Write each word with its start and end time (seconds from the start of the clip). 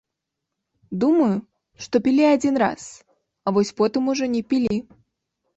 Думаю, 1.03 1.35
што 1.87 1.95
пілі 2.07 2.25
адзін 2.29 2.55
раз, 2.65 2.81
а 3.45 3.55
вось 3.59 3.73
потым 3.83 4.03
ужо 4.15 4.25
не 4.39 4.43
пілі. 4.55 4.77